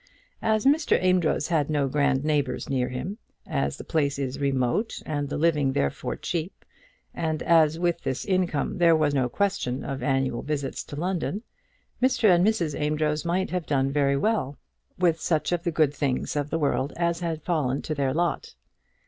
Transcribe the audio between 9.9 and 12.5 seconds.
annual visits to London, Mr. and